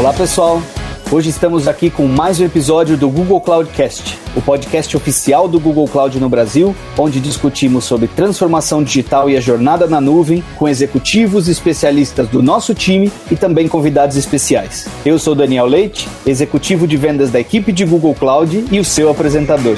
[0.00, 0.62] Olá pessoal,
[1.12, 5.86] hoje estamos aqui com mais um episódio do Google Cloudcast, o podcast oficial do Google
[5.86, 11.48] Cloud no Brasil, onde discutimos sobre transformação digital e a jornada na nuvem com executivos
[11.48, 14.88] e especialistas do nosso time e também convidados especiais.
[15.04, 19.10] Eu sou Daniel Leite, executivo de vendas da equipe de Google Cloud e o seu
[19.10, 19.76] apresentador.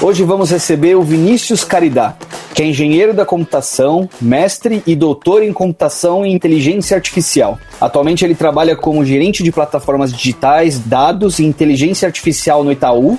[0.00, 2.14] Hoje vamos receber o Vinícius Caridá,
[2.56, 7.58] que é engenheiro da computação, mestre e doutor em computação e inteligência artificial.
[7.78, 13.18] Atualmente ele trabalha como gerente de plataformas digitais, dados e inteligência artificial no Itaú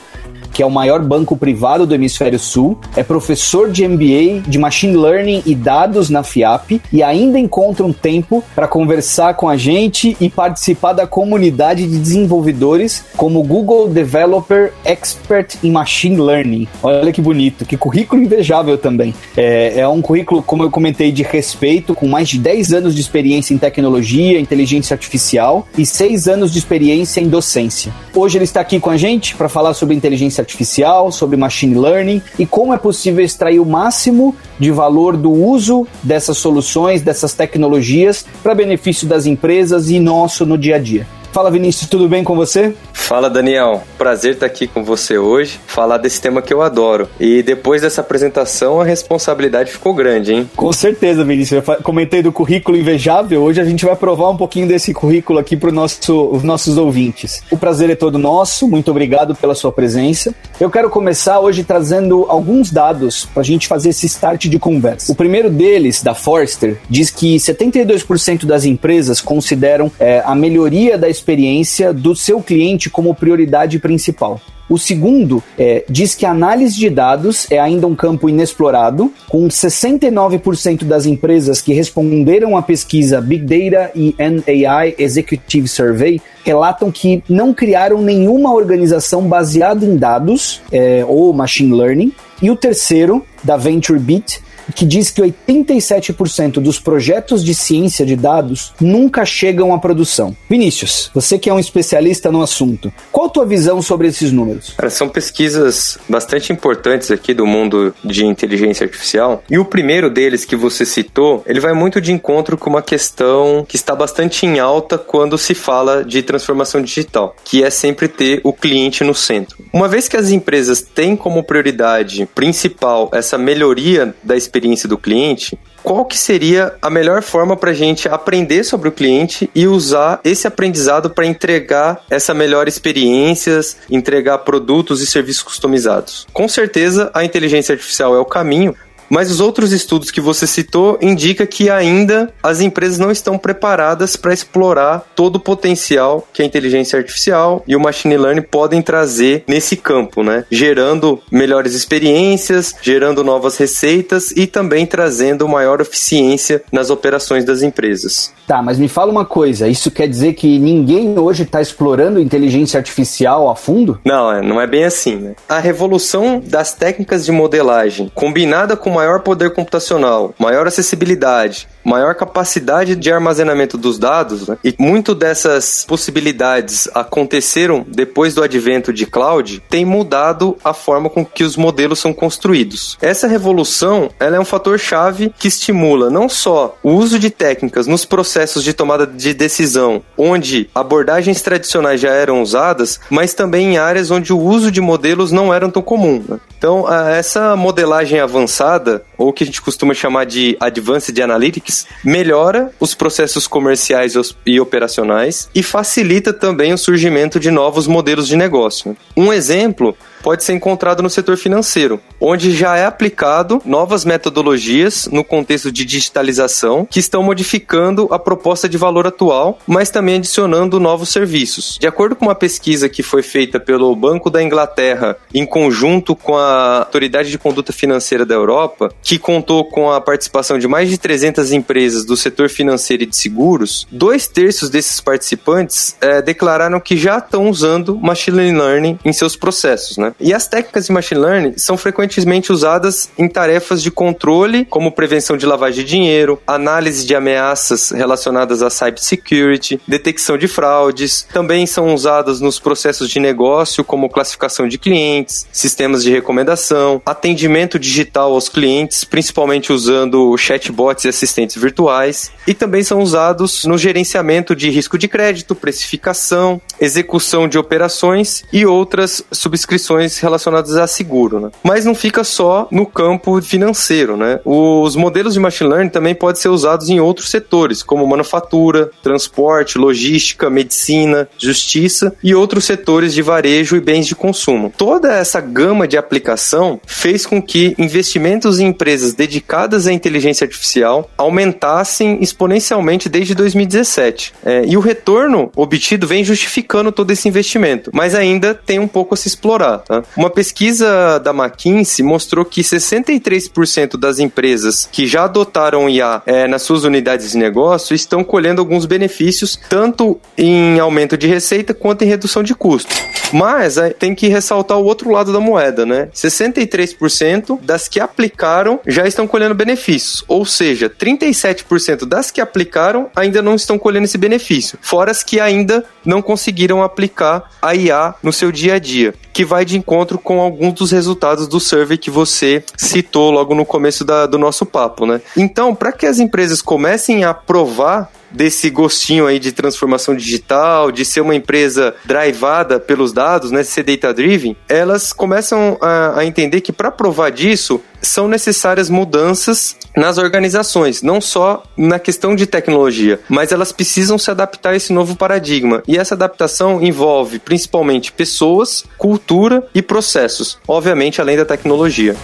[0.54, 4.96] que é o maior banco privado do Hemisfério Sul, é professor de MBA de Machine
[4.96, 10.16] Learning e Dados na FIAP e ainda encontra um tempo para conversar com a gente
[10.20, 16.68] e participar da comunidade de desenvolvedores como Google Developer Expert em Machine Learning.
[16.82, 19.14] Olha que bonito, que currículo invejável também.
[19.36, 23.02] É, é um currículo, como eu comentei, de respeito, com mais de 10 anos de
[23.02, 27.94] experiência em tecnologia, inteligência artificial e 6 anos de experiência em docência.
[28.16, 32.22] Hoje ele está aqui com a gente para falar sobre inteligência artificial, sobre machine learning
[32.38, 38.26] e como é possível extrair o máximo de valor do uso dessas soluções, dessas tecnologias
[38.42, 41.08] para benefício das empresas e nosso no dia a dia.
[41.32, 42.74] Fala Vinícius, tudo bem com você?
[43.08, 47.08] Fala Daniel, prazer estar aqui com você hoje, falar desse tema que eu adoro.
[47.18, 50.50] E depois dessa apresentação a responsabilidade ficou grande, hein?
[50.58, 51.66] Com certeza, Vinícius.
[51.66, 55.56] Eu comentei do currículo invejável, hoje a gente vai provar um pouquinho desse currículo aqui
[55.56, 57.42] para nosso, os nossos ouvintes.
[57.50, 60.36] O prazer é todo nosso, muito obrigado pela sua presença.
[60.60, 65.14] Eu quero começar hoje trazendo alguns dados para a gente fazer esse start de conversa.
[65.14, 71.08] O primeiro deles, da Forrester, diz que 72% das empresas consideram é, a melhoria da
[71.08, 74.42] experiência do seu cliente como prioridade principal.
[74.68, 79.48] O segundo é, diz que a análise de dados é ainda um campo inexplorado, com
[79.48, 87.24] 69% das empresas que responderam à pesquisa Big Data e NAI Executive Survey relatam que
[87.30, 92.12] não criaram nenhuma organização baseada em dados é, ou machine learning.
[92.42, 94.42] E o terceiro, da VentureBeat,
[94.74, 100.36] que diz que 87% dos projetos de ciência de dados nunca chegam à produção.
[100.50, 104.76] Vinícius, você que é um especialista no assunto, qual a tua visão sobre esses números?
[104.90, 109.44] São pesquisas bastante importantes aqui do mundo de inteligência artificial.
[109.50, 113.66] E o primeiro deles que você citou, ele vai muito de encontro com uma questão
[113.68, 118.42] que está bastante em alta quando se fala de transformação digital, que é sempre ter
[118.44, 119.58] o cliente no centro.
[119.72, 124.98] Uma vez que as empresas têm como prioridade principal essa melhoria da experiência experiência do
[124.98, 129.68] cliente, qual que seria a melhor forma para a gente aprender sobre o cliente e
[129.68, 133.60] usar esse aprendizado para entregar essa melhor experiência,
[133.90, 136.26] entregar produtos e serviços customizados.
[136.34, 138.76] Com certeza, a inteligência artificial é o caminho,
[139.10, 144.16] mas os outros estudos que você citou indica que ainda as empresas não estão preparadas
[144.16, 149.44] para explorar todo o potencial que a inteligência artificial e o machine learning podem trazer
[149.48, 150.46] nesse campo, né?
[150.50, 158.34] Gerando melhores experiências, gerando novas receitas e também trazendo maior eficiência nas operações das empresas.
[158.48, 162.78] Tá, mas me fala uma coisa, isso quer dizer que ninguém hoje está explorando inteligência
[162.78, 164.00] artificial a fundo?
[164.06, 165.36] Não, é, não é bem assim, né?
[165.50, 172.96] A revolução das técnicas de modelagem, combinada com maior poder computacional, maior acessibilidade, maior capacidade
[172.96, 174.58] de armazenamento dos dados, né?
[174.64, 181.24] e muito dessas possibilidades aconteceram depois do advento de cloud, tem mudado a forma com
[181.24, 182.98] que os modelos são construídos.
[183.00, 187.86] Essa revolução ela é um fator chave que estimula não só o uso de técnicas
[187.86, 193.78] nos processos de tomada de decisão, onde abordagens tradicionais já eram usadas, mas também em
[193.78, 196.24] áreas onde o uso de modelos não eram tão comum.
[196.28, 196.40] Né?
[196.58, 202.96] Então, essa modelagem avançada, ou que a gente costuma chamar de Advanced Analytics, melhora os
[202.96, 204.14] processos comerciais
[204.46, 208.98] e operacionais e facilita também o surgimento de novos modelos de negócio.
[209.16, 215.24] Um exemplo pode ser encontrado no setor financeiro, onde já é aplicado novas metodologias no
[215.24, 221.10] contexto de digitalização que estão modificando a proposta de valor atual, mas também adicionando novos
[221.10, 221.78] serviços.
[221.80, 226.38] De acordo com uma pesquisa que foi feita pelo Banco da Inglaterra em conjunto com
[226.38, 230.98] a Autoridade de Conduta Financeira da Europa, que contou com a participação de mais de
[230.98, 236.98] 300 empresas do setor financeiro e de seguros, dois terços desses participantes é, declararam que
[236.98, 240.07] já estão usando machine learning em seus processos, né?
[240.08, 240.14] Né?
[240.20, 245.38] E as técnicas de machine learning são frequentemente usadas em tarefas de controle, como prevenção
[245.38, 251.28] de lavagem de dinheiro, análise de ameaças relacionadas à cybersecurity, detecção de fraudes.
[251.32, 257.78] Também são usadas nos processos de negócio, como classificação de clientes, sistemas de recomendação, atendimento
[257.80, 262.32] digital aos clientes, principalmente usando chatbots e assistentes virtuais.
[262.46, 268.66] E também são usados no gerenciamento de risco de crédito, precificação, execução de operações e
[268.66, 271.40] outras subscrições relacionadas a seguro.
[271.40, 271.50] Né?
[271.64, 274.18] Mas não fica só no campo financeiro.
[274.18, 274.40] Né?
[274.46, 279.78] Os modelos de machine learning também podem ser usados em outros setores, como manufatura, transporte,
[279.78, 284.74] logística, medicina, justiça e outros setores de varejo e bens de consumo.
[284.76, 291.10] Toda essa gama de aplicação fez com que investimentos em empresas dedicadas à inteligência artificial
[291.18, 294.34] aumentassem exponencialmente desde 2017.
[294.46, 299.14] É, e o retorno obtido vem justificando todo esse investimento, mas ainda tem um pouco
[299.14, 299.84] a se explorar.
[299.88, 300.04] Tá?
[300.16, 306.64] Uma pesquisa da McKinsey mostrou que 63% das empresas que já adotaram IA é, nas
[306.64, 312.08] suas unidades de negócio estão colhendo alguns benefícios, tanto em aumento de receita quanto em
[312.08, 312.94] redução de custo.
[313.32, 316.10] Mas é, tem que ressaltar o outro lado da moeda, né?
[316.14, 323.42] 63% das que aplicaram já estão colhendo benefícios, ou seja, 37% das que aplicaram ainda
[323.42, 328.32] não estão colhendo esse benefício, fora as que ainda não conseguiram aplicar a IA no
[328.34, 332.10] seu dia a dia, que vai de encontro com alguns dos resultados do survey que
[332.10, 335.22] você citou logo no começo da, do nosso papo, né?
[335.38, 341.06] Então, para que as empresas comecem a provar desse gostinho aí de transformação digital, de
[341.06, 346.62] ser uma empresa drivada pelos dados, né, ser data driven, elas começam a, a entender
[346.62, 353.20] que para provar disso são necessárias mudanças nas organizações, não só na questão de tecnologia,
[353.28, 355.82] mas elas precisam se adaptar a esse novo paradigma.
[355.88, 362.16] E essa adaptação envolve principalmente pessoas, cultura e processos, obviamente além da tecnologia.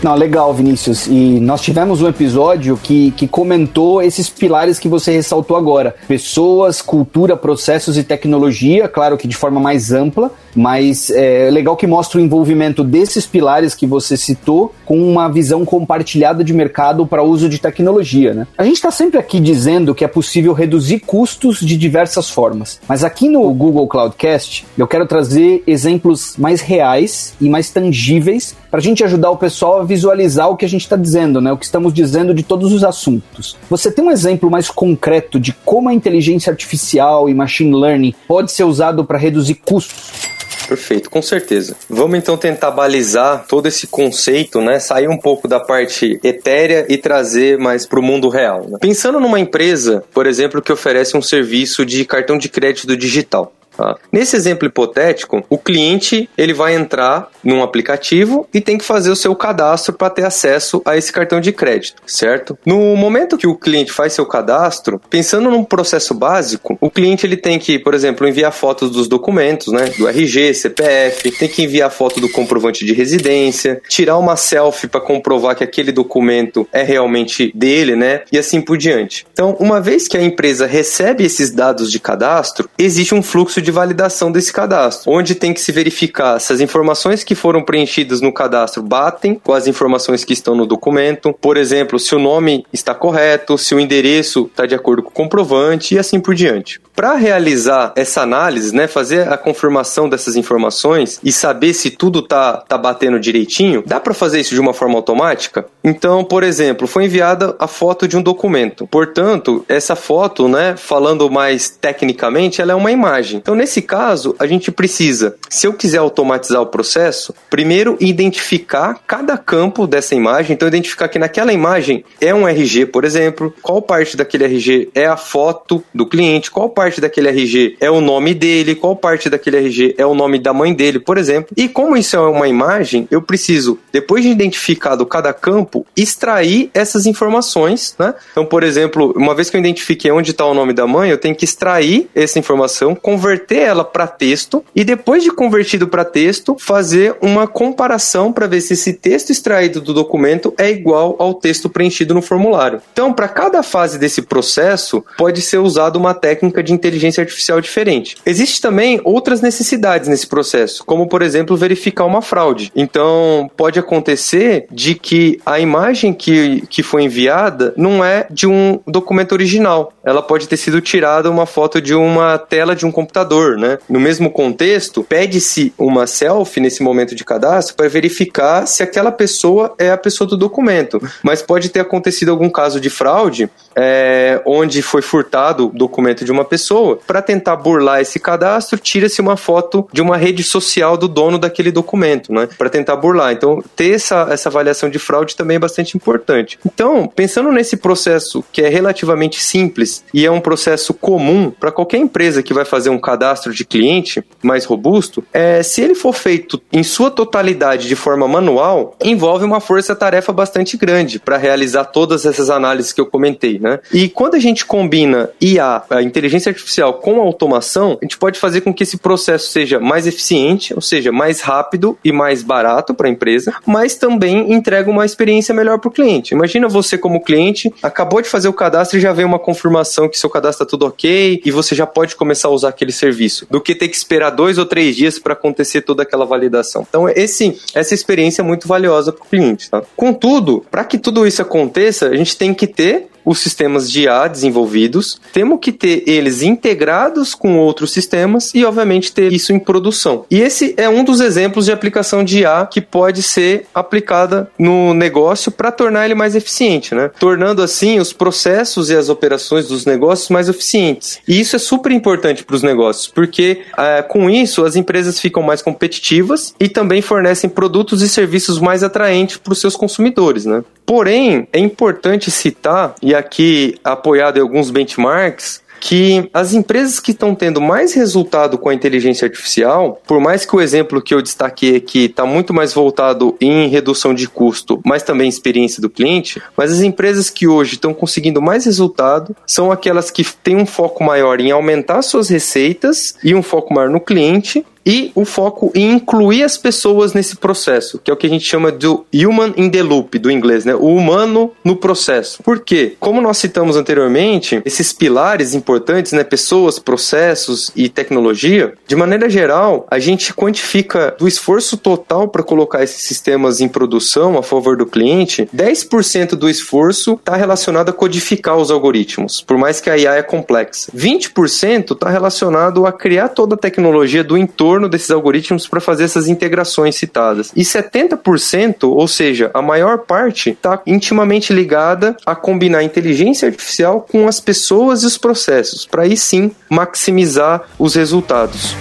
[0.00, 1.08] Não, legal, Vinícius.
[1.08, 6.80] E nós tivemos um episódio que, que comentou esses pilares que você ressaltou agora: pessoas,
[6.80, 12.18] cultura, processos e tecnologia, claro que de forma mais ampla, mas é legal que mostra
[12.18, 17.48] o envolvimento desses pilares que você citou com uma visão compartilhada de mercado para uso
[17.48, 18.34] de tecnologia.
[18.34, 18.46] Né?
[18.56, 23.04] A gente está sempre aqui dizendo que é possível reduzir custos de diversas formas, mas
[23.04, 28.82] aqui no Google Cloudcast eu quero trazer exemplos mais reais e mais tangíveis para a
[28.82, 31.52] gente ajudar o pessoal a visualizar o que a gente está dizendo, né?
[31.52, 33.56] o que estamos dizendo de todos os assuntos.
[33.70, 38.52] Você tem um exemplo mais concreto de como a inteligência artificial e machine learning pode
[38.52, 40.38] ser usado para reduzir custos?
[40.68, 41.74] Perfeito, com certeza.
[41.88, 44.78] Vamos então tentar balizar todo esse conceito, né?
[44.78, 48.66] Sair um pouco da parte etérea e trazer mais para o mundo real.
[48.68, 48.76] Né?
[48.78, 53.52] Pensando numa empresa, por exemplo, que oferece um serviço de cartão de crédito digital.
[53.78, 53.94] Tá?
[54.10, 59.14] Nesse exemplo hipotético, o cliente ele vai entrar num aplicativo e tem que fazer o
[59.14, 62.58] seu cadastro para ter acesso a esse cartão de crédito, certo?
[62.66, 67.36] No momento que o cliente faz seu cadastro, pensando num processo básico, o cliente ele
[67.36, 71.88] tem que, por exemplo, enviar fotos dos documentos, né, do RG, CPF, tem que enviar
[71.92, 77.52] foto do comprovante de residência, tirar uma selfie para comprovar que aquele documento é realmente
[77.54, 79.24] dele, né, e assim por diante.
[79.32, 83.67] Então, uma vez que a empresa recebe esses dados de cadastro, existe um fluxo de
[83.68, 88.22] de validação desse cadastro, onde tem que se verificar se as informações que foram preenchidas
[88.22, 92.64] no cadastro batem com as informações que estão no documento, por exemplo, se o nome
[92.72, 96.80] está correto, se o endereço está de acordo com o comprovante e assim por diante.
[96.96, 102.56] Para realizar essa análise, né, fazer a confirmação dessas informações e saber se tudo tá,
[102.56, 105.66] tá batendo direitinho, dá para fazer isso de uma forma automática?
[105.84, 108.86] Então, por exemplo, foi enviada a foto de um documento.
[108.86, 113.36] Portanto, essa foto, né, falando mais tecnicamente, ela é uma imagem.
[113.36, 119.36] Então, nesse caso, a gente precisa, se eu quiser automatizar o processo, primeiro identificar cada
[119.36, 120.54] campo dessa imagem.
[120.54, 125.06] Então, identificar que naquela imagem é um RG, por exemplo, qual parte daquele RG é
[125.06, 129.58] a foto do cliente, qual parte daquele RG é o nome dele, qual parte daquele
[129.58, 131.52] RG é o nome da mãe dele, por exemplo.
[131.56, 137.06] E como isso é uma imagem, eu preciso, depois de identificado cada campo, extrair essas
[137.06, 138.14] informações, né?
[138.30, 141.18] Então, por exemplo, uma vez que eu identifiquei onde está o nome da mãe, eu
[141.18, 146.56] tenho que extrair essa informação, converter ela para texto e depois de convertido para texto,
[146.58, 151.68] fazer uma comparação para ver se esse texto extraído do documento é igual ao texto
[151.68, 152.80] preenchido no formulário.
[152.92, 158.16] Então, para cada fase desse processo, pode ser usada uma técnica de inteligência artificial diferente.
[158.24, 162.70] Existem também outras necessidades nesse processo, como por exemplo verificar uma fraude.
[162.74, 168.80] Então pode acontecer de que a imagem que, que foi enviada não é de um
[168.86, 169.92] documento original.
[170.04, 173.78] Ela pode ter sido tirada uma foto de uma tela de um computador computador, né?
[173.88, 179.74] No mesmo contexto, pede-se uma selfie nesse momento de cadastro para verificar se aquela pessoa
[179.78, 181.00] é a pessoa do documento.
[181.22, 186.32] Mas pode ter acontecido algum caso de fraude é, onde foi furtado o documento de
[186.32, 186.98] uma pessoa.
[187.06, 191.70] Para tentar burlar esse cadastro, tira-se uma foto de uma rede social do dono daquele
[191.70, 192.48] documento, né?
[192.58, 193.32] Para tentar burlar.
[193.32, 196.58] Então, ter essa, essa avaliação de fraude também é bastante importante.
[196.66, 201.98] Então, pensando nesse processo que é relativamente simples e é um processo comum para qualquer
[201.98, 206.60] empresa que vai fazer um cadastro de cliente mais robusto, é, se ele for feito
[206.72, 212.50] em sua totalidade de forma manual, envolve uma força-tarefa bastante grande para realizar todas essas
[212.50, 213.67] análises que eu comentei, né?
[213.92, 218.38] E quando a gente combina IA, a inteligência artificial, com a automação, a gente pode
[218.38, 222.94] fazer com que esse processo seja mais eficiente, ou seja, mais rápido e mais barato
[222.94, 226.34] para a empresa, mas também entrega uma experiência melhor para o cliente.
[226.34, 230.18] Imagina você como cliente, acabou de fazer o cadastro e já vem uma confirmação que
[230.18, 233.60] seu cadastro está tudo ok e você já pode começar a usar aquele serviço, do
[233.60, 236.86] que ter que esperar dois ou três dias para acontecer toda aquela validação.
[236.88, 239.70] Então, esse, essa experiência é muito valiosa para o cliente.
[239.70, 239.82] Tá?
[239.96, 244.26] Contudo, para que tudo isso aconteça, a gente tem que ter os sistemas de IA
[244.26, 250.24] desenvolvidos, temos que ter eles integrados com outros sistemas e, obviamente, ter isso em produção.
[250.30, 254.94] E esse é um dos exemplos de aplicação de IA que pode ser aplicada no
[254.94, 257.10] negócio para tornar ele mais eficiente, né?
[257.20, 261.18] Tornando assim os processos e as operações dos negócios mais eficientes.
[261.28, 265.42] E isso é super importante para os negócios, porque é, com isso as empresas ficam
[265.42, 270.64] mais competitivas e também fornecem produtos e serviços mais atraentes para os seus consumidores, né?
[270.88, 277.34] Porém, é importante citar, e aqui apoiado em alguns benchmarks, que as empresas que estão
[277.34, 281.76] tendo mais resultado com a inteligência artificial, por mais que o exemplo que eu destaquei
[281.76, 286.72] aqui está muito mais voltado em redução de custo, mas também experiência do cliente, mas
[286.72, 291.40] as empresas que hoje estão conseguindo mais resultado são aquelas que têm um foco maior
[291.40, 296.42] em aumentar suas receitas e um foco maior no cliente e o foco em incluir
[296.42, 299.82] as pessoas nesse processo, que é o que a gente chama do human in the
[299.82, 300.74] loop, do inglês, né?
[300.74, 302.42] O humano no processo.
[302.42, 302.96] Por quê?
[302.98, 306.24] Como nós citamos anteriormente, esses pilares importantes, né?
[306.24, 312.82] Pessoas, processos e tecnologia, de maneira geral, a gente quantifica do esforço total para colocar
[312.82, 318.56] esses sistemas em produção a favor do cliente, 10% do esforço está relacionado a codificar
[318.56, 320.90] os algoritmos, por mais que a IA é complexa.
[320.96, 326.04] 20% está relacionado a criar toda a tecnologia do entorno torno desses algoritmos para fazer
[326.04, 327.50] essas integrações citadas.
[327.56, 334.28] E 70%, ou seja, a maior parte, está intimamente ligada a combinar inteligência artificial com
[334.28, 338.76] as pessoas e os processos, para aí sim maximizar os resultados.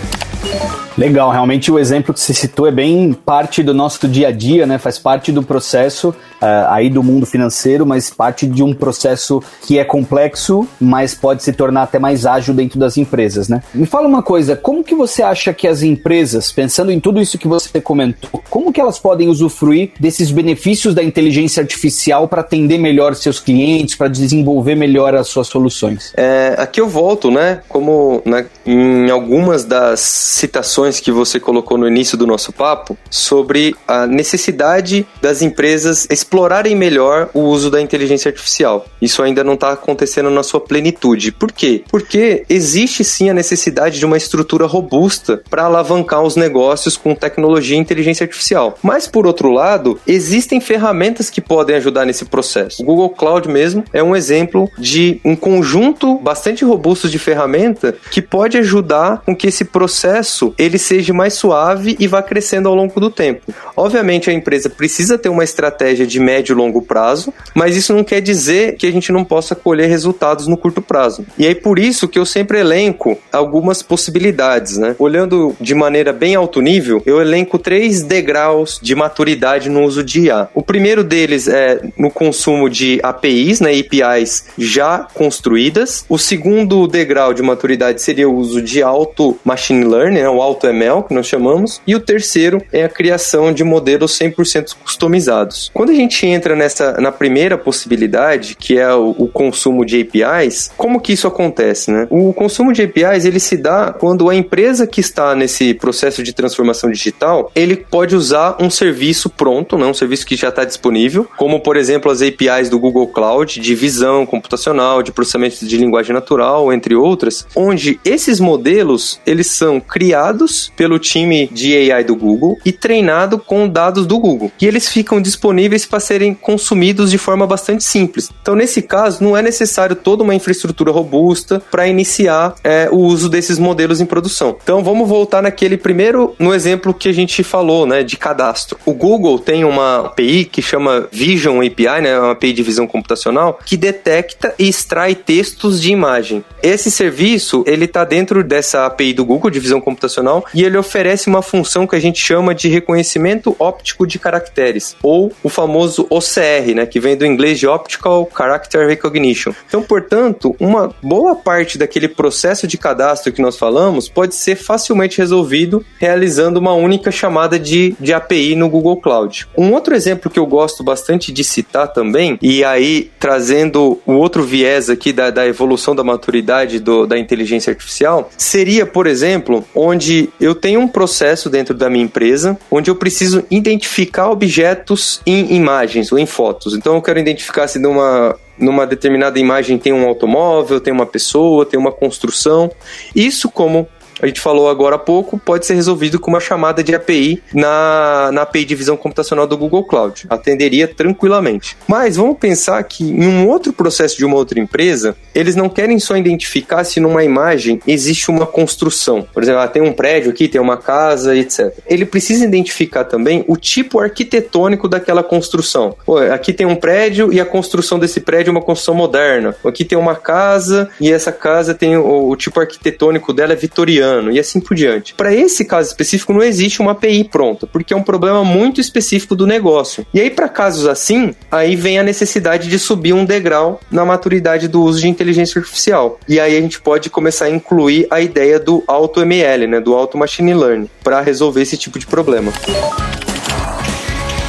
[0.95, 4.65] Legal, realmente o exemplo que você citou é bem parte do nosso dia a dia,
[4.65, 4.77] né?
[4.77, 9.79] Faz parte do processo uh, aí do mundo financeiro, mas parte de um processo que
[9.79, 13.61] é complexo, mas pode se tornar até mais ágil dentro das empresas, né?
[13.73, 17.37] Me fala uma coisa, como que você acha que as empresas, pensando em tudo isso
[17.37, 22.77] que você comentou, como que elas podem usufruir desses benefícios da inteligência artificial para atender
[22.77, 26.13] melhor seus clientes, para desenvolver melhor as suas soluções?
[26.15, 27.61] É, aqui eu volto, né?
[27.67, 33.75] Como na, em algumas das citações que você colocou no início do nosso papo sobre
[33.87, 38.85] a necessidade das empresas explorarem melhor o uso da inteligência artificial.
[39.01, 41.31] Isso ainda não está acontecendo na sua plenitude.
[41.31, 41.83] Por quê?
[41.89, 47.77] Porque existe sim a necessidade de uma estrutura robusta para alavancar os negócios com tecnologia
[47.77, 48.77] e inteligência artificial.
[48.83, 52.83] Mas, por outro lado, existem ferramentas que podem ajudar nesse processo.
[52.83, 58.21] O Google Cloud mesmo é um exemplo de um conjunto bastante robusto de ferramenta que
[58.21, 62.99] pode ajudar com que esse processo ele seja mais suave e vá crescendo ao longo
[62.99, 63.53] do tempo.
[63.77, 68.03] Obviamente, a empresa precisa ter uma estratégia de médio e longo prazo, mas isso não
[68.03, 71.25] quer dizer que a gente não possa colher resultados no curto prazo.
[71.37, 74.95] E aí, por isso que eu sempre elenco algumas possibilidades, né?
[74.99, 80.21] Olhando de maneira bem alto nível, eu elenco três degraus de maturidade no uso de
[80.21, 80.49] IA.
[80.53, 86.05] O primeiro deles é no consumo de APIs, né, APIs já construídas.
[86.09, 90.67] O segundo degrau de maturidade seria o uso de alto machine learning, né, o alto
[90.67, 95.71] ML, que nós chamamos, e o terceiro é a criação de modelos 100% customizados.
[95.73, 100.71] Quando a gente entra nessa na primeira possibilidade, que é o, o, consumo de APIs,
[100.77, 102.07] como que isso acontece, né?
[102.09, 106.33] O consumo de APIs, ele se dá quando a empresa que está nesse processo de
[106.33, 109.85] transformação digital, ele pode usar um serviço pronto, né?
[109.85, 113.75] um serviço que já está disponível, como por exemplo as APIs do Google Cloud de
[113.75, 120.71] visão computacional, de processamento de linguagem natural, entre outras, onde esses modelos, eles são criados
[120.75, 124.51] pelo time de AI do Google e treinado com dados do Google.
[124.61, 128.29] E eles ficam disponíveis para serem consumidos de forma bastante simples.
[128.41, 133.29] Então, nesse caso, não é necessário toda uma infraestrutura robusta para iniciar é, o uso
[133.29, 134.57] desses modelos em produção.
[134.61, 138.77] Então, vamos voltar naquele primeiro, no exemplo que a gente falou, né, de cadastro.
[138.85, 143.59] O Google tem uma API que chama Vision API, né, uma API de visão computacional,
[143.65, 146.43] que detecta e extrai textos de imagem.
[146.61, 151.27] Esse serviço, ele está dentro dessa API do Google de visão computacional e ele oferece
[151.27, 156.75] uma função que a gente chama de reconhecimento óptico de caracteres, ou o famoso OCR,
[156.75, 159.53] né, que vem do inglês de Optical Character Recognition.
[159.67, 165.17] Então, portanto, uma boa parte daquele processo de cadastro que nós falamos pode ser facilmente
[165.17, 169.47] resolvido realizando uma única chamada de, de API no Google Cloud.
[169.57, 174.43] Um outro exemplo que eu gosto bastante de citar também, e aí trazendo o outro
[174.43, 180.29] viés aqui da, da evolução da maturidade do, da inteligência artificial, seria, por exemplo, onde
[180.39, 185.76] eu tenho um processo dentro da minha empresa onde eu preciso identificar objetos em imagens
[186.11, 186.73] ou em fotos.
[186.73, 191.63] Então eu quero identificar se numa numa determinada imagem tem um automóvel, tem uma pessoa,
[191.63, 192.71] tem uma construção.
[193.15, 193.87] Isso como
[194.21, 198.29] a gente falou agora há pouco, pode ser resolvido com uma chamada de API na,
[198.31, 200.25] na API de visão computacional do Google Cloud.
[200.29, 201.77] Atenderia tranquilamente.
[201.87, 205.99] Mas vamos pensar que em um outro processo de uma outra empresa, eles não querem
[205.99, 209.27] só identificar se numa imagem existe uma construção.
[209.33, 211.73] Por exemplo, ah, tem um prédio aqui, tem uma casa, etc.
[211.85, 215.95] Ele precisa identificar também o tipo arquitetônico daquela construção.
[216.05, 219.55] Pô, aqui tem um prédio e a construção desse prédio é uma construção moderna.
[219.63, 224.06] Aqui tem uma casa e essa casa tem o, o tipo arquitetônico dela é vitoriano
[224.31, 225.13] e assim por diante.
[225.13, 229.35] Para esse caso específico não existe uma API pronta, porque é um problema muito específico
[229.35, 230.05] do negócio.
[230.13, 234.67] E aí para casos assim, aí vem a necessidade de subir um degrau na maturidade
[234.67, 236.19] do uso de inteligência artificial.
[236.27, 239.93] E aí a gente pode começar a incluir a ideia do auto ML, né, do
[239.93, 242.51] auto machine learning, para resolver esse tipo de problema.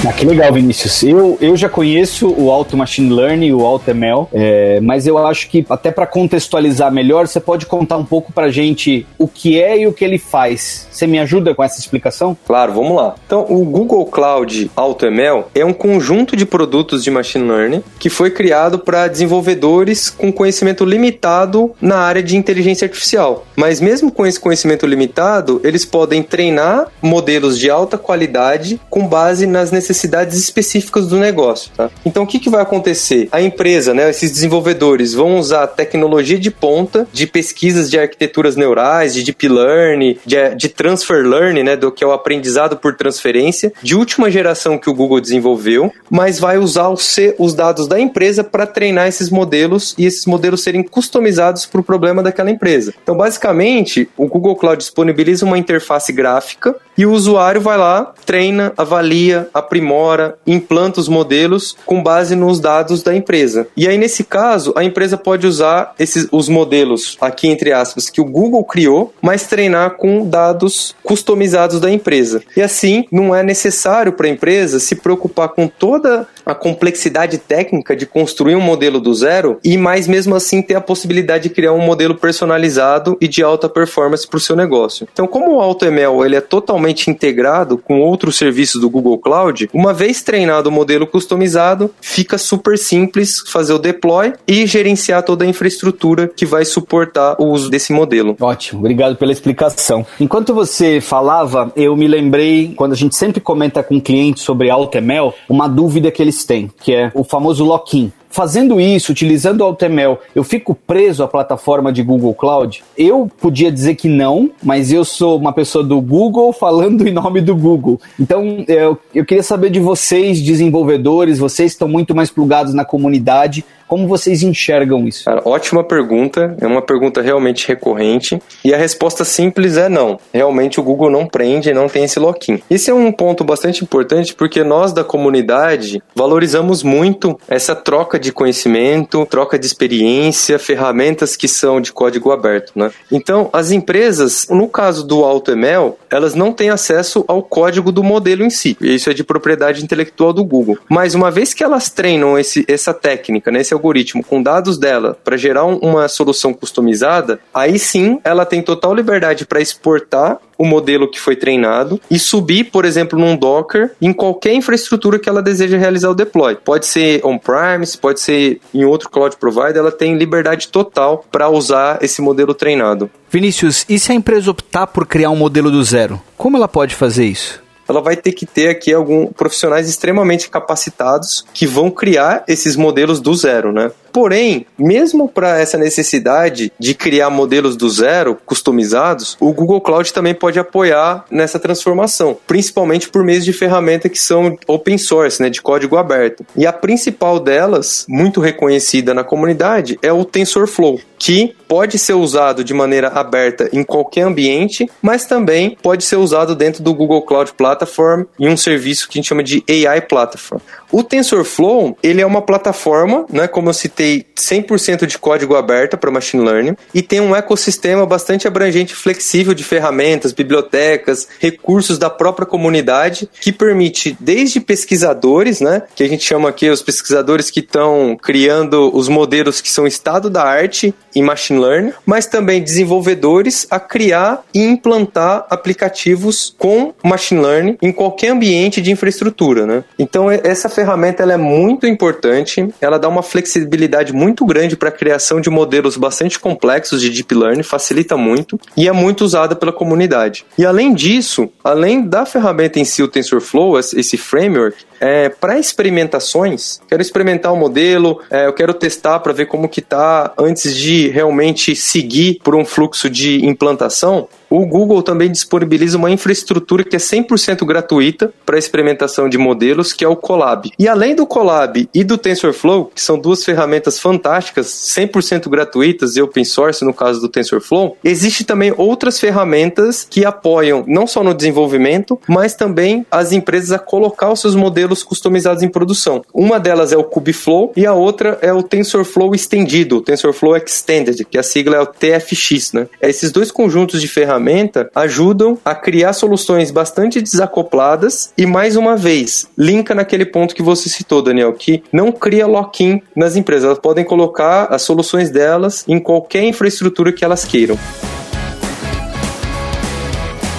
[0.07, 1.03] Ah, que legal, Vinícius.
[1.03, 5.49] Eu, eu já conheço o Auto Machine Learning, o Auto ML, é, mas eu acho
[5.51, 9.81] que até para contextualizar melhor, você pode contar um pouco para gente o que é
[9.81, 10.87] e o que ele faz.
[10.91, 12.37] Você me ajuda com essa explicação?
[12.47, 13.17] Claro, vamos lá.
[13.27, 18.09] Então, o Google Cloud Auto ML é um conjunto de produtos de machine learning que
[18.09, 23.45] foi criado para desenvolvedores com conhecimento limitado na área de inteligência artificial.
[23.57, 29.45] Mas mesmo com esse conhecimento limitado, eles podem treinar modelos de alta qualidade com base
[29.45, 31.71] nas necessidades necessidades específicas do negócio.
[31.75, 31.91] Tá?
[32.05, 33.29] Então, o que, que vai acontecer?
[33.33, 39.15] A empresa, né, esses desenvolvedores vão usar tecnologia de ponta de pesquisas de arquiteturas neurais,
[39.15, 43.73] de deep learning, de, de transfer learning, né, do que é o aprendizado por transferência,
[43.83, 48.45] de última geração que o Google desenvolveu, mas vai usar os, os dados da empresa
[48.45, 52.93] para treinar esses modelos e esses modelos serem customizados para o problema daquela empresa.
[53.03, 58.73] Então, basicamente, o Google Cloud disponibiliza uma interface gráfica e o usuário vai lá, treina,
[58.77, 63.69] avalia, aprimora, implanta os modelos com base nos dados da empresa.
[63.77, 68.21] E aí, nesse caso, a empresa pode usar esses, os modelos, aqui entre aspas, que
[68.21, 72.43] o Google criou, mas treinar com dados customizados da empresa.
[72.57, 77.95] E assim, não é necessário para a empresa se preocupar com toda a complexidade técnica
[77.95, 81.73] de construir um modelo do zero e mais mesmo assim ter a possibilidade de criar
[81.73, 85.07] um modelo personalizado e de alta performance para o seu negócio.
[85.13, 89.93] Então, como o AutoML ele é totalmente integrado com outros serviços do Google Cloud, uma
[89.93, 95.49] vez treinado o modelo customizado, fica super simples fazer o deploy e gerenciar toda a
[95.49, 98.37] infraestrutura que vai suportar o uso desse modelo.
[98.41, 100.07] Ótimo, obrigado pela explicação.
[100.19, 105.35] Enquanto você falava, eu me lembrei, quando a gente sempre comenta com clientes sobre AutoML,
[105.49, 108.13] uma dúvida que eles têm, que é o famoso lock-in.
[108.31, 112.85] Fazendo isso, utilizando o AutoML, eu fico preso à plataforma de Google Cloud?
[112.97, 117.41] Eu podia dizer que não, mas eu sou uma pessoa do Google falando em nome
[117.41, 118.01] do Google.
[118.19, 123.65] Então, eu, eu queria saber de vocês, desenvolvedores, vocês estão muito mais plugados na comunidade.
[123.89, 125.25] Como vocês enxergam isso?
[125.25, 128.39] Cara, ótima pergunta, é uma pergunta realmente recorrente.
[128.63, 130.21] E a resposta simples é não.
[130.33, 132.61] Realmente o Google não prende, não tem esse lock-in.
[132.69, 138.33] Esse é um ponto bastante importante porque nós da comunidade valorizamos muito essa troca de
[138.33, 142.91] conhecimento, troca de experiência, ferramentas que são de código aberto, né?
[143.11, 148.45] Então, as empresas, no caso do AutoML, elas não têm acesso ao código do modelo
[148.45, 148.77] em si.
[148.81, 150.79] E isso é de propriedade intelectual do Google.
[150.89, 155.17] Mas uma vez que elas treinam esse, essa técnica, né, esse algoritmo com dados dela
[155.25, 161.09] para gerar uma solução customizada, aí sim ela tem total liberdade para exportar o modelo
[161.09, 165.79] que foi treinado e subir, por exemplo, num Docker em qualquer infraestrutura que ela deseja
[165.79, 166.57] realizar o deploy.
[166.57, 171.99] Pode ser on-premise, pode ser em outro cloud provider, ela tem liberdade total para usar
[172.03, 173.09] esse modelo treinado.
[173.31, 176.21] Vinícius, e se a empresa optar por criar um modelo do zero?
[176.37, 177.63] Como ela pode fazer isso?
[177.89, 183.19] ela vai ter que ter aqui alguns profissionais extremamente capacitados que vão criar esses modelos
[183.19, 183.91] do zero, né?
[184.13, 190.35] Porém, mesmo para essa necessidade de criar modelos do zero, customizados, o Google Cloud também
[190.35, 195.61] pode apoiar nessa transformação, principalmente por meio de ferramentas que são open source, né, de
[195.61, 196.45] código aberto.
[196.57, 202.65] E a principal delas, muito reconhecida na comunidade, é o TensorFlow, que pode ser usado
[202.65, 207.53] de maneira aberta em qualquer ambiente, mas também pode ser usado dentro do Google Cloud
[207.53, 210.61] Platform em um serviço que a gente chama de AI Platform.
[210.91, 216.11] O TensorFlow, ele é uma plataforma, né, como eu citei, 100% de código aberto para
[216.11, 222.09] machine learning e tem um ecossistema bastante abrangente e flexível de ferramentas, bibliotecas, recursos da
[222.09, 227.61] própria comunidade que permite desde pesquisadores, né, que a gente chama aqui os pesquisadores que
[227.61, 233.67] estão criando os modelos que são estado da arte em machine learning, mas também desenvolvedores
[233.71, 239.85] a criar e implantar aplicativos com machine learning em qualquer ambiente de infraestrutura, né?
[239.99, 244.93] Então essa ferramenta ela é muito importante, ela dá uma flexibilidade muito grande para a
[244.93, 249.73] criação de modelos bastante complexos de deep learning, facilita muito e é muito usada pela
[249.73, 250.45] comunidade.
[250.57, 256.81] E além disso, além da ferramenta em si, o TensorFlow, esse framework, é, para experimentações,
[256.89, 260.77] quero experimentar o um modelo, é, eu quero testar para ver como que tá antes
[260.77, 264.29] de realmente seguir por um fluxo de implantação.
[264.51, 270.05] O Google também disponibiliza uma infraestrutura que é 100% gratuita para experimentação de modelos, que
[270.05, 270.71] é o Colab.
[270.79, 276.23] E além do Colab e do TensorFlow, que são duas ferramentas fantásticas, 100% gratuitas e
[276.23, 281.35] open source no caso do TensorFlow, existe também outras ferramentas que apoiam não só no
[281.35, 286.25] desenvolvimento, mas também as empresas a colocar os seus modelos customizados em produção.
[286.33, 291.25] Uma delas é o Kubeflow e a outra é o TensorFlow estendido, o TensorFlow Extended,
[291.25, 292.89] que a sigla é o TFX, né?
[293.03, 298.97] Esses dois conjuntos de ferramentas ferramenta ajudam a criar soluções bastante desacopladas e, mais uma
[298.97, 303.65] vez, linka naquele ponto que você citou, Daniel, que não cria lock-in nas empresas.
[303.65, 307.77] Elas podem colocar as soluções delas em qualquer infraestrutura que elas queiram.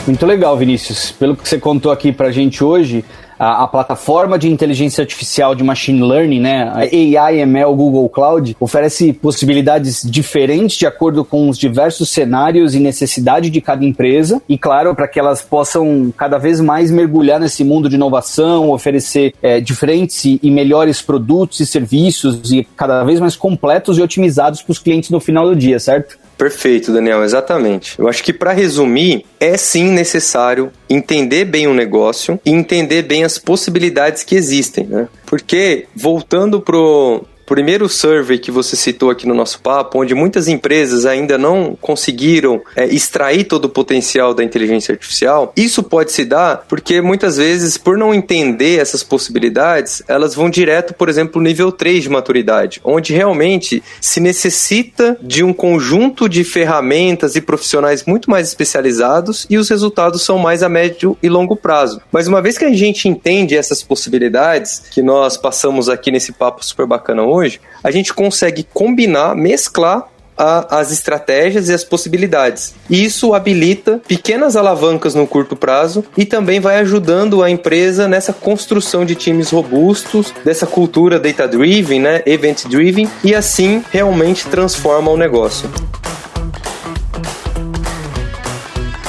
[0.05, 1.11] Muito legal, Vinícius.
[1.11, 3.05] Pelo que você contou aqui pra gente hoje,
[3.39, 8.56] a, a, plataforma de inteligência artificial de machine learning, né, a AI ML Google Cloud,
[8.60, 14.58] oferece possibilidades diferentes de acordo com os diversos cenários e necessidade de cada empresa e,
[14.58, 19.62] claro, para que elas possam cada vez mais mergulhar nesse mundo de inovação, oferecer é,
[19.62, 24.71] diferentes e, e melhores produtos e serviços e cada vez mais completos e otimizados para
[24.71, 26.18] os clientes no final do dia, certo?
[26.39, 27.99] Perfeito, Daniel, exatamente.
[27.99, 33.25] Eu acho que para resumir, é sim necessário entender bem o negócio e entender bem
[33.25, 35.10] as possibilidades que existem, né?
[35.25, 41.03] Porque voltando pro primeiro survey que você citou aqui no nosso papo, onde muitas empresas
[41.03, 46.65] ainda não conseguiram é, extrair todo o potencial da inteligência artificial, isso pode se dar
[46.69, 52.03] porque muitas vezes, por não entender essas possibilidades, elas vão direto, por exemplo, nível 3
[52.03, 58.47] de maturidade, onde realmente se necessita de um conjunto de ferramentas e profissionais muito mais
[58.47, 61.99] especializados e os resultados são mais a médio e longo prazo.
[62.12, 66.63] Mas uma vez que a gente entende essas possibilidades que nós passamos aqui nesse papo
[66.63, 70.08] super bacana hoje, hoje, a gente consegue combinar, mesclar
[70.39, 72.73] a, as estratégias e as possibilidades.
[72.89, 78.32] E isso habilita pequenas alavancas no curto prazo e também vai ajudando a empresa nessa
[78.32, 85.69] construção de times robustos, dessa cultura data-driven, né, event-driven, e assim realmente transforma o negócio.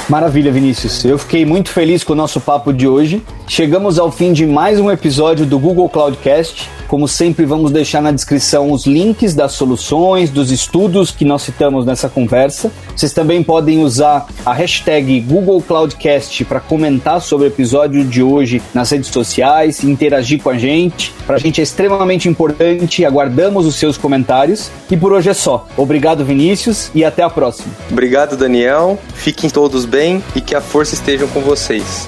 [0.09, 1.05] Maravilha, Vinícius.
[1.05, 3.23] Eu fiquei muito feliz com o nosso papo de hoje.
[3.51, 6.69] Chegamos ao fim de mais um episódio do Google Cloudcast.
[6.87, 11.85] Como sempre, vamos deixar na descrição os links das soluções, dos estudos que nós citamos
[11.85, 12.71] nessa conversa.
[12.95, 18.61] Vocês também podem usar a hashtag Google Cloudcast para comentar sobre o episódio de hoje
[18.73, 21.13] nas redes sociais, interagir com a gente.
[21.27, 24.71] Para a gente é extremamente importante, aguardamos os seus comentários.
[24.89, 25.67] E por hoje é só.
[25.75, 27.67] Obrigado, Vinícius, e até a próxima.
[27.91, 28.97] Obrigado, Daniel.
[29.13, 32.07] Fiquem todos bem e que a força esteja com vocês.